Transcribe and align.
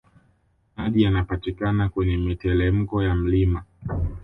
Maji 0.77 1.01
yanapatikana 1.01 1.89
kwenye 1.89 2.17
mitelemko 2.17 3.03
ya 3.03 3.15
mlima 3.15 3.63